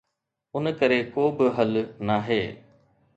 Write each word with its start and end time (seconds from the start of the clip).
ان 0.55 0.65
ڪري 0.79 0.99
ڪو 1.13 1.23
به 1.37 1.45
حل 1.55 1.73
ناهي. 2.07 2.41